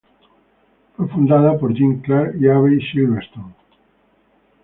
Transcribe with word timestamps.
Fue 0.97 1.07
fundada 1.09 1.59
por 1.59 1.75
Jim 1.75 2.01
Clark 2.01 2.35
y 2.41 2.47
Abbey 2.47 2.81
Silverstone. 2.91 3.53